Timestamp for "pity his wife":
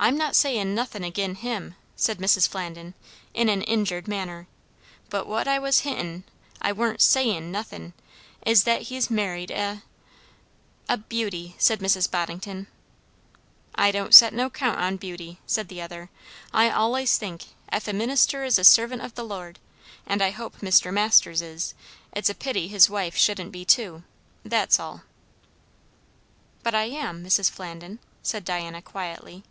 22.34-23.14